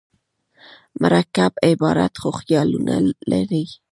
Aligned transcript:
مرکب 1.01 1.53
عبارت 1.69 2.11
څو 2.21 2.29
خیالونه 2.39 2.95
لري. 3.31 3.63